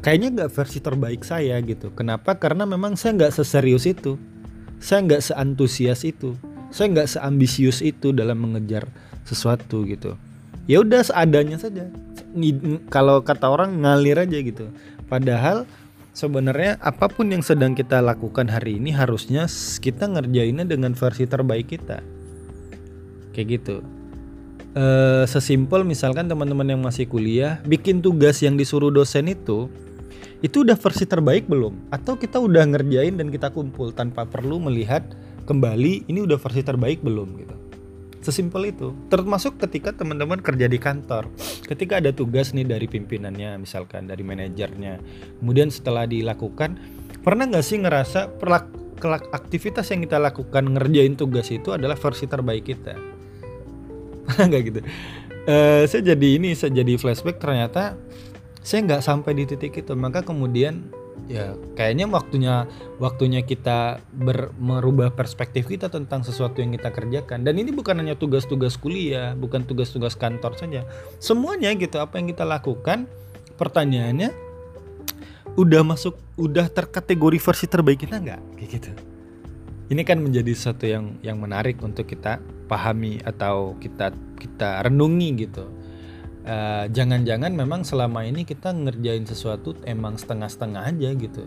kayaknya 0.00 0.28
nggak 0.32 0.52
versi 0.54 0.78
terbaik 0.80 1.24
saya 1.26 1.60
gitu. 1.60 1.92
Kenapa? 1.92 2.38
Karena 2.38 2.64
memang 2.64 2.96
saya 2.96 3.16
nggak 3.20 3.34
seserius 3.36 3.84
itu, 3.84 4.16
saya 4.80 5.04
nggak 5.04 5.20
seantusias 5.20 6.08
itu 6.08 6.36
saya 6.70 6.86
nggak 6.94 7.10
seambisius 7.10 7.82
itu 7.82 8.14
dalam 8.14 8.38
mengejar 8.38 8.86
sesuatu 9.26 9.82
gitu 9.84 10.14
ya 10.70 10.80
udah 10.80 11.02
seadanya 11.02 11.58
saja 11.58 11.90
kalau 12.88 13.22
kata 13.22 13.46
orang 13.50 13.82
ngalir 13.82 14.18
aja 14.22 14.38
gitu. 14.38 14.70
Padahal 15.10 15.66
sebenarnya 16.14 16.78
apa 16.82 17.10
pun 17.10 17.30
yang 17.30 17.42
sedang 17.42 17.74
kita 17.74 17.98
lakukan 18.02 18.46
hari 18.50 18.78
ini 18.78 18.94
harusnya 18.94 19.46
kita 19.82 20.06
ngerjainnya 20.06 20.66
dengan 20.66 20.94
versi 20.94 21.26
terbaik 21.26 21.74
kita. 21.74 22.02
Kayak 23.34 23.46
gitu. 23.60 23.76
E, 24.70 24.84
sesimpel 25.26 25.82
misalkan 25.82 26.30
teman-teman 26.30 26.66
yang 26.66 26.82
masih 26.82 27.10
kuliah 27.10 27.58
bikin 27.66 27.98
tugas 27.98 28.38
yang 28.38 28.54
disuruh 28.54 28.94
dosen 28.94 29.26
itu 29.26 29.66
itu 30.40 30.62
udah 30.62 30.78
versi 30.78 31.04
terbaik 31.04 31.50
belum? 31.50 31.90
Atau 31.90 32.16
kita 32.16 32.38
udah 32.38 32.64
ngerjain 32.70 33.18
dan 33.18 33.28
kita 33.28 33.50
kumpul 33.50 33.90
tanpa 33.90 34.24
perlu 34.24 34.62
melihat 34.62 35.02
kembali 35.44 36.06
ini 36.06 36.22
udah 36.22 36.38
versi 36.38 36.62
terbaik 36.62 37.02
belum 37.02 37.28
gitu 37.42 37.69
sesimpel 38.20 38.72
itu. 38.72 38.92
Termasuk 39.08 39.56
ketika 39.60 39.96
teman-teman 39.96 40.40
kerja 40.40 40.68
di 40.68 40.76
kantor. 40.76 41.28
Ketika 41.64 41.98
ada 41.98 42.12
tugas 42.12 42.52
nih 42.52 42.68
dari 42.68 42.86
pimpinannya 42.86 43.60
misalkan 43.60 44.08
dari 44.08 44.20
manajernya. 44.24 45.00
Kemudian 45.40 45.72
setelah 45.72 46.04
dilakukan 46.04 46.76
pernah 47.20 47.48
nggak 47.48 47.64
sih 47.64 47.80
ngerasa 47.80 48.40
perlak 48.40 48.68
aktivitas 49.32 49.88
yang 49.92 50.04
kita 50.04 50.20
lakukan 50.20 50.76
ngerjain 50.76 51.16
tugas 51.16 51.48
itu 51.48 51.72
adalah 51.72 51.96
versi 51.96 52.28
terbaik 52.28 52.64
kita? 52.68 52.94
Pernah 54.28 54.44
nggak 54.46 54.62
gitu? 54.68 54.80
Uh, 55.48 55.88
saya 55.88 56.12
jadi 56.12 56.28
ini 56.36 56.52
saya 56.52 56.76
jadi 56.76 57.00
flashback 57.00 57.40
ternyata 57.40 57.96
saya 58.60 58.84
nggak 58.84 59.02
sampai 59.02 59.32
di 59.32 59.48
titik 59.48 59.80
itu. 59.80 59.96
Maka 59.96 60.20
kemudian 60.20 60.92
ya 61.30 61.54
kayaknya 61.78 62.10
waktunya 62.10 62.66
waktunya 62.98 63.46
kita 63.46 64.02
ber, 64.10 64.50
merubah 64.58 65.14
perspektif 65.14 65.70
kita 65.70 65.86
tentang 65.86 66.26
sesuatu 66.26 66.58
yang 66.58 66.74
kita 66.74 66.90
kerjakan. 66.90 67.46
Dan 67.46 67.54
ini 67.62 67.70
bukan 67.70 68.02
hanya 68.02 68.18
tugas-tugas 68.18 68.74
kuliah 68.74 69.38
bukan 69.38 69.62
tugas-tugas 69.62 70.18
kantor 70.18 70.58
saja. 70.58 70.82
Semuanya 71.22 71.70
gitu 71.78 72.02
apa 72.02 72.18
yang 72.18 72.26
kita 72.26 72.42
lakukan 72.42 73.06
pertanyaannya 73.54 74.34
udah 75.54 75.82
masuk 75.86 76.18
udah 76.34 76.66
terkategori 76.66 77.38
versi 77.38 77.66
terbaik 77.70 78.02
kita 78.02 78.18
nggak? 78.18 78.40
Kayak 78.58 78.70
gitu. 78.74 78.90
Ini 79.90 80.02
kan 80.02 80.18
menjadi 80.18 80.50
sesuatu 80.50 80.86
yang 80.86 81.14
yang 81.22 81.38
menarik 81.38 81.78
untuk 81.82 82.10
kita 82.10 82.42
pahami 82.66 83.22
atau 83.22 83.78
kita 83.78 84.14
kita 84.38 84.86
renungi 84.86 85.28
gitu 85.46 85.66
eh, 86.44 86.84
jangan-jangan 86.90 87.52
memang 87.52 87.82
selama 87.82 88.24
ini 88.24 88.44
kita 88.44 88.72
ngerjain 88.72 89.24
sesuatu 89.24 89.76
emang 89.84 90.16
setengah-setengah 90.16 90.82
aja 90.90 91.10
gitu. 91.16 91.44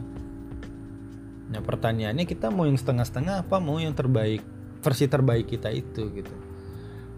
Nah 1.54 1.62
pertanyaannya 1.62 2.26
kita 2.26 2.50
mau 2.50 2.66
yang 2.66 2.80
setengah-setengah 2.80 3.46
apa 3.46 3.58
mau 3.62 3.78
yang 3.78 3.94
terbaik 3.94 4.42
versi 4.84 5.06
terbaik 5.06 5.50
kita 5.50 5.70
itu 5.70 6.10
gitu. 6.14 6.34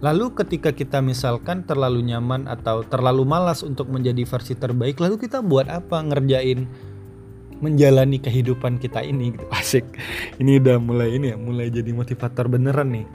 Lalu 0.03 0.35
ketika 0.35 0.75
kita 0.75 0.99
misalkan 0.99 1.63
terlalu 1.63 2.03
nyaman 2.03 2.51
atau 2.51 2.83
terlalu 2.83 3.23
malas 3.23 3.63
untuk 3.63 3.87
menjadi 3.87 4.27
versi 4.27 4.53
terbaik, 4.53 4.99
lalu 4.99 5.15
kita 5.17 5.39
buat 5.39 5.71
apa 5.71 6.03
ngerjain 6.03 6.67
menjalani 7.63 8.19
kehidupan 8.19 8.75
kita 8.77 8.99
ini 8.99 9.33
gitu. 9.33 9.47
Asik. 9.55 9.87
Ini 10.37 10.59
udah 10.59 10.77
mulai 10.83 11.15
ini 11.15 11.31
ya, 11.31 11.37
mulai 11.39 11.71
jadi 11.71 11.95
motivator 11.95 12.51
beneran 12.51 12.91
nih 12.91 13.07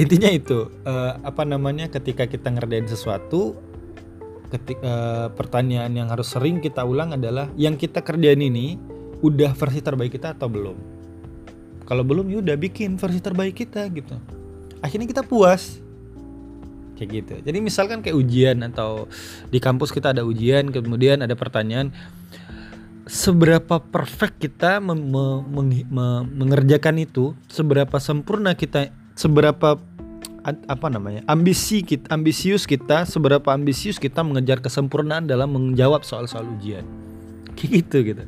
intinya 0.00 0.32
itu 0.32 0.72
uh, 0.88 1.20
apa 1.20 1.44
namanya 1.44 1.92
ketika 1.92 2.24
kita 2.24 2.48
ngerjain 2.48 2.88
sesuatu 2.88 3.52
ketika 4.50 4.82
uh, 4.82 5.26
pertanyaan 5.32 5.94
yang 5.94 6.08
harus 6.10 6.34
sering 6.34 6.58
kita 6.58 6.82
ulang 6.82 7.14
adalah 7.14 7.48
yang 7.54 7.78
kita 7.78 8.02
kerjain 8.02 8.42
ini 8.42 8.76
udah 9.22 9.54
versi 9.54 9.80
terbaik 9.80 10.18
kita 10.18 10.34
atau 10.34 10.50
belum? 10.50 10.76
Kalau 11.86 12.02
belum 12.06 12.30
ya 12.30 12.38
udah 12.42 12.56
bikin 12.58 12.98
versi 12.98 13.18
terbaik 13.22 13.54
kita 13.54 13.86
gitu. 13.90 14.18
Akhirnya 14.82 15.06
kita 15.06 15.22
puas. 15.26 15.78
Kayak 16.94 17.10
gitu. 17.10 17.34
Jadi 17.46 17.58
misalkan 17.64 18.04
kayak 18.04 18.16
ujian 18.18 18.60
atau 18.66 19.08
di 19.48 19.58
kampus 19.58 19.90
kita 19.90 20.12
ada 20.12 20.22
ujian 20.22 20.68
kemudian 20.68 21.24
ada 21.24 21.32
pertanyaan 21.32 21.90
seberapa 23.10 23.82
perfect 23.82 24.38
kita 24.38 24.78
me 24.78 24.94
me 24.94 25.82
me 25.90 26.06
mengerjakan 26.30 27.02
itu? 27.02 27.34
Seberapa 27.50 27.98
sempurna 27.98 28.54
kita? 28.54 28.94
Seberapa 29.18 29.82
apa 30.44 30.86
namanya? 30.88 31.20
Ambisi 31.28 31.84
kita 31.84 32.08
ambisius 32.12 32.64
kita 32.64 33.04
seberapa 33.04 33.52
ambisius 33.52 34.00
kita 34.00 34.24
mengejar 34.24 34.60
kesempurnaan 34.60 35.28
dalam 35.28 35.52
menjawab 35.52 36.02
soal-soal 36.02 36.48
ujian. 36.58 36.84
Kayak 37.54 37.70
gitu 37.84 37.96
gitu. 38.14 38.24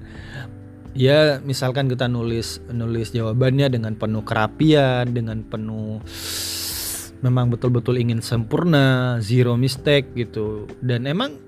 Ya 0.93 1.41
misalkan 1.41 1.89
kita 1.89 2.05
nulis 2.05 2.61
nulis 2.69 3.17
jawabannya 3.17 3.73
dengan 3.73 3.97
penuh 3.97 4.21
kerapian 4.29 5.09
dengan 5.09 5.41
penuh 5.41 6.05
memang 7.25 7.49
betul-betul 7.49 7.97
ingin 7.97 8.21
sempurna 8.21 9.17
zero 9.25 9.57
mistake 9.57 10.13
gitu. 10.13 10.69
Dan 10.85 11.09
emang 11.09 11.41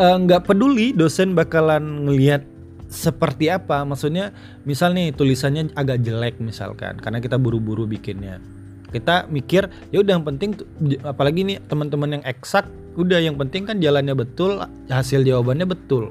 eh, 0.00 0.16
nggak 0.16 0.42
uh, 0.42 0.46
peduli 0.48 0.96
dosen 0.96 1.36
bakalan 1.36 2.08
ngelihat 2.08 2.40
seperti 2.88 3.52
apa. 3.52 3.84
Maksudnya 3.84 4.32
misalnya 4.64 5.12
tulisannya 5.12 5.76
agak 5.76 6.00
jelek 6.00 6.40
misalkan 6.40 6.96
karena 6.96 7.20
kita 7.20 7.36
buru-buru 7.36 7.84
bikinnya 7.84 8.40
kita 8.90 9.30
mikir 9.30 9.70
ya 9.94 10.02
udah 10.02 10.18
yang 10.18 10.26
penting 10.26 10.58
apalagi 11.06 11.46
nih 11.46 11.56
teman-teman 11.66 12.20
yang 12.20 12.24
eksak 12.26 12.66
udah 12.98 13.22
yang 13.22 13.38
penting 13.38 13.64
kan 13.64 13.78
jalannya 13.78 14.14
betul 14.18 14.60
hasil 14.90 15.22
jawabannya 15.22 15.66
betul. 15.66 16.10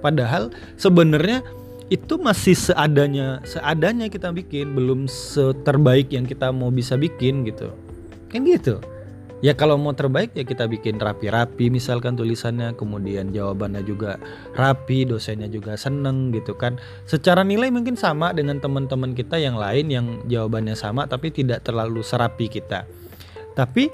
Padahal 0.00 0.48
sebenarnya 0.80 1.44
itu 1.90 2.16
masih 2.22 2.54
seadanya 2.54 3.42
seadanya 3.42 4.06
kita 4.06 4.30
bikin 4.30 4.72
belum 4.72 5.10
seterbaik 5.10 6.14
yang 6.14 6.24
kita 6.28 6.54
mau 6.54 6.70
bisa 6.70 6.94
bikin 6.94 7.42
gitu. 7.48 7.72
Kan 8.30 8.46
gitu 8.46 8.78
ya 9.40 9.56
kalau 9.56 9.80
mau 9.80 9.96
terbaik 9.96 10.36
ya 10.36 10.44
kita 10.44 10.68
bikin 10.68 11.00
rapi-rapi 11.00 11.72
misalkan 11.72 12.16
tulisannya 12.16 12.76
kemudian 12.76 13.32
jawabannya 13.32 13.82
juga 13.84 14.20
rapi 14.56 15.08
dosennya 15.08 15.48
juga 15.48 15.76
seneng 15.76 16.32
gitu 16.32 16.56
kan. 16.56 16.76
Secara 17.08 17.44
nilai 17.44 17.72
mungkin 17.72 17.96
sama 17.96 18.32
dengan 18.36 18.60
teman-teman 18.60 19.16
kita 19.16 19.40
yang 19.40 19.56
lain 19.56 19.86
yang 19.88 20.06
jawabannya 20.28 20.76
sama 20.76 21.08
tapi 21.08 21.32
tidak 21.32 21.64
terlalu 21.64 22.04
serapi 22.04 22.46
kita. 22.48 22.84
Tapi 23.56 23.90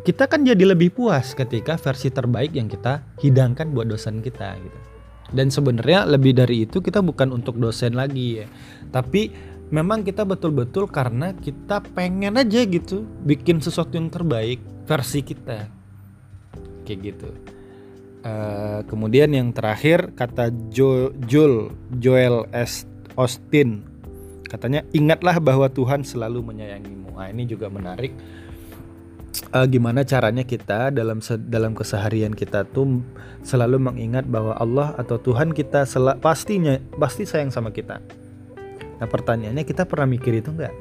kita 0.00 0.24
kan 0.28 0.48
jadi 0.48 0.64
lebih 0.64 0.96
puas 0.96 1.36
ketika 1.36 1.76
versi 1.76 2.08
terbaik 2.08 2.56
yang 2.56 2.72
kita 2.72 3.04
hidangkan 3.20 3.68
buat 3.72 3.88
dosen 3.88 4.24
kita 4.24 4.56
gitu. 4.56 4.78
Dan 5.30 5.52
sebenarnya 5.52 6.08
lebih 6.08 6.34
dari 6.34 6.66
itu 6.66 6.82
kita 6.82 7.04
bukan 7.04 7.30
untuk 7.30 7.60
dosen 7.60 7.94
lagi 7.94 8.42
ya. 8.42 8.46
Tapi 8.90 9.30
memang 9.70 10.02
kita 10.02 10.26
betul-betul 10.26 10.90
karena 10.90 11.30
kita 11.38 11.84
pengen 11.94 12.34
aja 12.34 12.66
gitu 12.66 13.06
bikin 13.22 13.62
sesuatu 13.62 13.94
yang 13.94 14.10
terbaik 14.10 14.58
versi 14.90 15.22
kita. 15.22 15.70
Kayak 16.82 16.98
gitu. 17.14 17.30
Uh, 18.26 18.82
kemudian 18.90 19.30
yang 19.30 19.54
terakhir 19.54 20.10
kata 20.18 20.50
jo, 20.74 21.14
Joel 21.30 21.70
Joel 22.02 22.50
S. 22.50 22.90
Austin. 23.14 23.86
Katanya 24.50 24.82
ingatlah 24.90 25.38
bahwa 25.38 25.70
Tuhan 25.70 26.02
selalu 26.02 26.42
menyayangimu. 26.42 27.14
Nah 27.14 27.30
ini 27.30 27.46
juga 27.46 27.70
menarik. 27.70 28.10
Uh, 29.54 29.62
gimana 29.70 30.02
caranya 30.02 30.42
kita 30.42 30.90
dalam 30.90 31.22
dalam 31.46 31.72
keseharian 31.72 32.34
kita 32.34 32.66
tuh 32.66 32.98
selalu 33.46 33.78
mengingat 33.78 34.26
bahwa 34.26 34.58
Allah 34.58 34.92
atau 34.98 35.22
Tuhan 35.22 35.54
kita 35.54 35.86
pastinya 36.18 36.82
pasti 36.98 37.22
sayang 37.22 37.54
sama 37.54 37.70
kita. 37.70 38.02
Nah 38.98 39.06
pertanyaannya 39.06 39.62
kita 39.62 39.86
pernah 39.86 40.10
mikir 40.10 40.42
itu 40.42 40.50
nggak? 40.50 40.74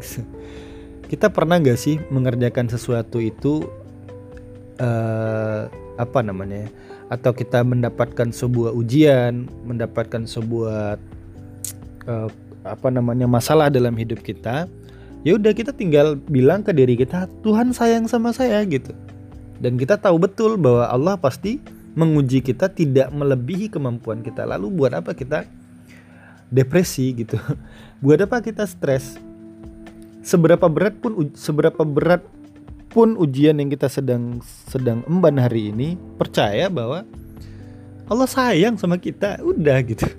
kita 1.13 1.29
pernah 1.31 1.62
nggak 1.62 1.79
sih 1.79 2.01
mengerjakan 2.10 2.67
sesuatu 2.67 3.21
itu 3.21 3.69
uh, 4.79 5.69
apa 5.99 6.19
namanya 6.23 6.71
atau 7.11 7.35
kita 7.35 7.61
mendapatkan 7.61 8.31
sebuah 8.31 8.71
ujian 8.73 9.45
mendapatkan 9.67 10.25
sebuah 10.25 10.97
uh, 12.07 12.29
apa 12.63 12.87
namanya 12.91 13.27
masalah 13.27 13.71
dalam 13.71 13.95
hidup 13.95 14.19
kita 14.23 14.67
ya 15.23 15.35
udah 15.35 15.51
kita 15.51 15.75
tinggal 15.75 16.15
bilang 16.15 16.63
ke 16.63 16.71
diri 16.71 16.95
kita 16.95 17.27
Tuhan 17.43 17.75
sayang 17.75 18.07
sama 18.07 18.31
saya 18.31 18.63
gitu. 18.67 18.95
Dan 19.59 19.75
kita 19.75 19.99
tahu 19.99 20.23
betul 20.23 20.55
bahwa 20.55 20.87
Allah 20.87 21.19
pasti 21.19 21.59
menguji 21.91 22.39
kita 22.39 22.71
tidak 22.71 23.11
melebihi 23.11 23.67
kemampuan 23.67 24.23
kita. 24.23 24.47
Lalu 24.47 24.71
buat 24.71 24.95
apa 24.95 25.11
kita 25.11 25.43
depresi 26.47 27.11
gitu? 27.11 27.35
Buat 28.03 28.23
apa 28.23 28.39
kita 28.39 28.63
stres? 28.63 29.19
Seberapa 30.23 30.71
berat 30.71 30.95
pun 31.03 31.35
seberapa 31.35 31.83
berat 31.83 32.23
pun 32.89 33.13
ujian 33.15 33.62
yang 33.62 33.69
kita 33.69 33.86
sedang 33.86 34.41
sedang 34.43 35.06
emban 35.06 35.38
hari 35.38 35.69
ini 35.69 35.93
percaya 36.17 36.67
bahwa 36.67 37.06
Allah 38.10 38.25
sayang 38.25 38.75
sama 38.75 38.97
kita 38.97 39.38
udah 39.45 39.78
gitu. 39.86 40.10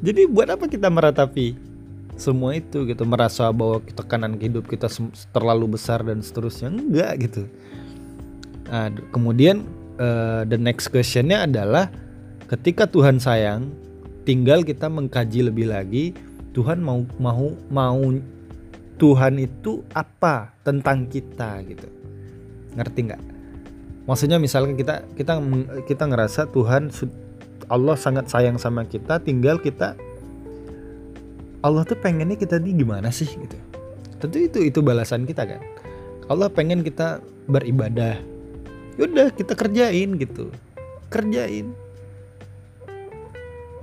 Jadi 0.00 0.24
buat 0.28 0.48
apa 0.48 0.64
kita 0.64 0.88
meratapi 0.88 1.56
semua 2.16 2.56
itu 2.56 2.88
gitu? 2.88 3.04
Merasa 3.04 3.52
bahwa 3.52 3.84
tekanan 3.84 4.40
hidup 4.40 4.64
kita 4.68 4.88
terlalu 5.36 5.76
besar 5.76 6.00
dan 6.00 6.24
seterusnya? 6.24 6.72
Enggak 6.72 7.12
gitu. 7.28 7.42
Nah, 8.72 8.88
kemudian 9.12 9.68
uh, 10.00 10.48
the 10.48 10.56
next 10.56 10.88
questionnya 10.88 11.44
adalah 11.44 11.92
ketika 12.48 12.88
Tuhan 12.88 13.20
sayang 13.20 13.68
tinggal 14.24 14.64
kita 14.64 14.88
mengkaji 14.90 15.46
lebih 15.46 15.70
lagi 15.70 16.16
Tuhan 16.56 16.80
mau 16.80 17.04
mau 17.20 17.52
mau 17.68 18.00
Tuhan 18.96 19.36
itu 19.36 19.84
apa 19.92 20.56
tentang 20.64 21.08
kita 21.08 21.60
gitu. 21.68 21.88
Ngerti 22.76 23.00
nggak? 23.12 23.22
Maksudnya 24.06 24.38
misalnya 24.40 24.74
kita 24.78 24.94
kita 25.18 25.42
kita 25.84 26.04
ngerasa 26.06 26.48
Tuhan 26.54 26.88
Allah 27.66 27.96
sangat 27.98 28.30
sayang 28.30 28.56
sama 28.56 28.86
kita 28.86 29.18
tinggal 29.18 29.58
kita 29.58 29.98
Allah 31.66 31.82
tuh 31.82 31.98
pengennya 31.98 32.38
kita 32.38 32.62
di 32.62 32.78
gimana 32.78 33.10
sih 33.10 33.26
gitu. 33.26 33.58
Tentu 34.22 34.38
itu 34.38 34.58
itu 34.62 34.78
balasan 34.80 35.26
kita 35.26 35.44
kan. 35.44 35.60
Allah 36.30 36.46
pengen 36.46 36.86
kita 36.86 37.18
beribadah. 37.50 38.22
Yaudah 38.96 39.34
kita 39.34 39.58
kerjain 39.58 40.14
gitu. 40.16 40.54
Kerjain. 41.10 41.74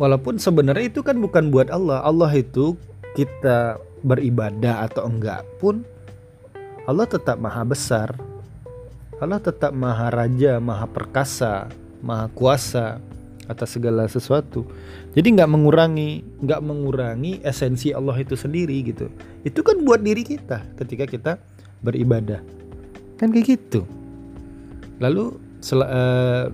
Walaupun 0.01 0.41
sebenarnya 0.41 0.89
itu 0.89 1.05
kan 1.05 1.19
bukan 1.21 1.53
buat 1.53 1.69
Allah. 1.69 2.01
Allah 2.01 2.31
itu 2.33 2.73
kita 3.13 3.77
beribadah 4.03 4.83
atau 4.85 5.07
enggak 5.07 5.41
pun 5.57 5.81
Allah 6.83 7.07
tetap 7.07 7.39
maha 7.39 7.63
besar. 7.63 8.11
Allah 9.23 9.39
tetap 9.39 9.71
maha 9.71 10.11
raja 10.11 10.59
maha 10.59 10.83
perkasa 10.83 11.71
maha 12.03 12.27
kuasa 12.35 12.99
atas 13.47 13.79
segala 13.79 14.03
sesuatu. 14.11 14.67
Jadi 15.15 15.39
nggak 15.39 15.47
mengurangi 15.47 16.23
nggak 16.43 16.59
mengurangi 16.59 17.39
esensi 17.39 17.95
Allah 17.95 18.19
itu 18.19 18.35
sendiri 18.35 18.75
gitu. 18.83 19.07
Itu 19.47 19.63
kan 19.63 19.79
buat 19.87 20.03
diri 20.03 20.27
kita 20.27 20.75
ketika 20.75 21.07
kita 21.07 21.31
beribadah. 21.79 22.43
Kan 23.15 23.31
kayak 23.31 23.55
gitu. 23.55 23.87
Lalu 24.99 25.39
uh, 25.71 26.51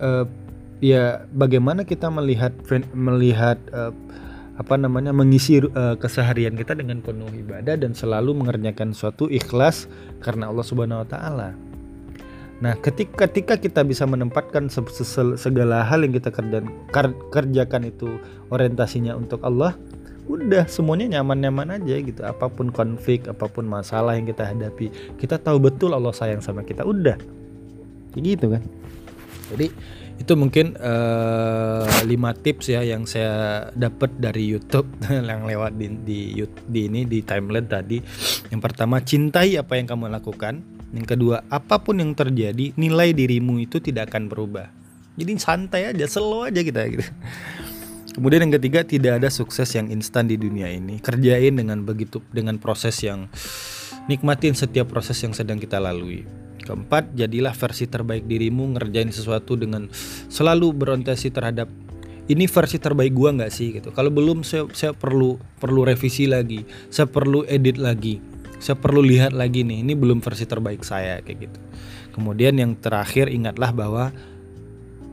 uh, 0.00 0.26
ya 0.80 1.28
bagaimana 1.36 1.84
kita 1.84 2.08
melihat 2.08 2.56
melihat 2.96 3.60
uh, 3.76 3.92
apa 4.60 4.76
namanya 4.76 5.16
mengisi 5.16 5.56
uh, 5.56 5.96
keseharian 5.96 6.52
kita 6.52 6.76
dengan 6.76 7.00
penuh 7.00 7.32
ibadah 7.32 7.80
dan 7.80 7.96
selalu 7.96 8.36
mengerjakan 8.44 8.92
suatu 8.92 9.24
ikhlas 9.32 9.88
karena 10.20 10.52
Allah 10.52 10.64
Subhanahu 10.68 11.00
wa 11.00 11.08
taala. 11.08 11.56
Nah, 12.60 12.76
ketika 12.76 13.24
ketika 13.24 13.56
kita 13.56 13.80
bisa 13.88 14.04
menempatkan 14.04 14.68
segala 15.40 15.80
hal 15.80 16.04
yang 16.04 16.12
kita 16.12 16.28
kerjakan 17.32 17.88
itu 17.88 18.20
orientasinya 18.52 19.16
untuk 19.16 19.40
Allah, 19.40 19.72
udah 20.28 20.68
semuanya 20.68 21.16
nyaman-nyaman 21.16 21.80
aja 21.80 21.96
gitu. 22.04 22.20
Apa 22.20 22.52
pun 22.52 22.68
konflik, 22.68 23.24
apa 23.32 23.48
pun 23.48 23.64
masalah 23.64 24.12
yang 24.20 24.28
kita 24.28 24.44
hadapi, 24.44 24.92
kita 25.16 25.40
tahu 25.40 25.56
betul 25.56 25.96
Allah 25.96 26.12
sayang 26.12 26.44
sama 26.44 26.60
kita. 26.60 26.84
Udah. 26.84 27.16
Gitu 28.12 28.44
kan. 28.44 28.60
Jadi 29.56 29.72
itu 30.20 30.36
mungkin 30.36 30.76
uh, 30.76 31.88
lima 32.04 32.36
tips 32.36 32.68
ya 32.68 32.84
yang 32.84 33.08
saya 33.08 33.64
dapat 33.72 34.12
dari 34.20 34.52
YouTube 34.52 34.84
yang 35.08 35.48
lewat 35.48 35.80
di, 35.80 35.88
di 36.04 36.20
di 36.44 36.80
ini 36.92 37.08
di 37.08 37.24
timeline 37.24 37.64
tadi. 37.64 38.04
Yang 38.52 38.60
pertama 38.60 39.00
cintai 39.00 39.56
apa 39.56 39.80
yang 39.80 39.88
kamu 39.88 40.12
lakukan. 40.12 40.60
Yang 40.92 41.16
kedua 41.16 41.40
apa 41.48 41.80
pun 41.80 42.04
yang 42.04 42.12
terjadi 42.12 42.76
nilai 42.76 43.16
dirimu 43.16 43.64
itu 43.64 43.80
tidak 43.80 44.12
akan 44.12 44.28
berubah. 44.28 44.68
Jadi 45.16 45.30
santai 45.40 45.88
aja, 45.88 46.04
slow 46.04 46.44
aja 46.44 46.60
kita 46.60 46.84
gitu. 46.92 47.06
Kemudian 48.10 48.44
yang 48.44 48.54
ketiga 48.60 48.84
tidak 48.84 49.24
ada 49.24 49.32
sukses 49.32 49.72
yang 49.72 49.88
instan 49.88 50.28
di 50.28 50.36
dunia 50.36 50.68
ini. 50.68 51.00
Kerjain 51.00 51.56
dengan 51.56 51.80
begitu 51.80 52.20
dengan 52.28 52.60
proses 52.60 52.98
yang 53.00 53.30
nikmatin 54.04 54.52
setiap 54.52 54.92
proses 54.92 55.16
yang 55.24 55.32
sedang 55.32 55.56
kita 55.56 55.80
lalui 55.80 56.28
keempat 56.70 57.18
jadilah 57.18 57.50
versi 57.50 57.90
terbaik 57.90 58.30
dirimu 58.30 58.78
ngerjain 58.78 59.10
sesuatu 59.10 59.58
dengan 59.58 59.90
selalu 60.30 60.70
berorientasi 60.70 61.34
terhadap 61.34 61.66
ini 62.30 62.46
versi 62.46 62.78
terbaik 62.78 63.10
gua 63.10 63.34
nggak 63.34 63.50
sih 63.50 63.74
gitu 63.74 63.90
kalau 63.90 64.14
belum 64.14 64.46
saya, 64.46 64.70
saya 64.70 64.94
perlu 64.94 65.42
perlu 65.58 65.82
revisi 65.82 66.30
lagi 66.30 66.62
saya 66.94 67.10
perlu 67.10 67.42
edit 67.50 67.74
lagi 67.74 68.22
saya 68.62 68.78
perlu 68.78 69.02
lihat 69.02 69.34
lagi 69.34 69.66
nih 69.66 69.82
ini 69.82 69.98
belum 69.98 70.22
versi 70.22 70.46
terbaik 70.46 70.86
saya 70.86 71.18
kayak 71.26 71.50
gitu 71.50 71.58
kemudian 72.14 72.54
yang 72.54 72.78
terakhir 72.78 73.26
ingatlah 73.26 73.74
bahwa 73.74 74.14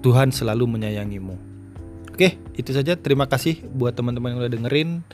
Tuhan 0.06 0.30
selalu 0.30 0.78
menyayangimu 0.78 1.58
Oke, 2.18 2.34
itu 2.58 2.74
saja. 2.74 2.98
Terima 2.98 3.30
kasih 3.30 3.62
buat 3.78 3.94
teman-teman 3.94 4.34
yang 4.34 4.42
udah 4.42 4.50
dengerin. 4.50 5.06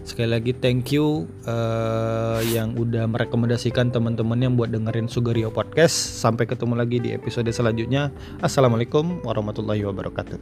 Sekali 0.00 0.32
lagi 0.32 0.56
thank 0.56 0.90
you 0.90 1.28
uh, 1.44 2.40
yang 2.48 2.72
udah 2.80 3.04
merekomendasikan 3.04 3.92
teman-teman 3.92 4.40
yang 4.40 4.56
buat 4.56 4.72
dengerin 4.72 5.06
Sugario 5.06 5.52
Podcast. 5.52 5.94
Sampai 5.94 6.48
ketemu 6.48 6.80
lagi 6.80 6.98
di 6.98 7.12
episode 7.12 7.52
selanjutnya. 7.52 8.08
Assalamualaikum 8.40 9.20
warahmatullahi 9.22 9.84
wabarakatuh. 9.84 10.40